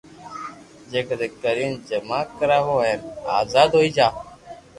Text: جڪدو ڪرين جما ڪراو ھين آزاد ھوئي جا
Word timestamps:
جڪدو 0.93 1.27
ڪرين 1.43 1.71
جما 1.89 2.19
ڪراو 2.37 2.75
ھين 2.85 2.99
آزاد 3.39 3.69
ھوئي 3.75 3.89
جا 3.97 4.07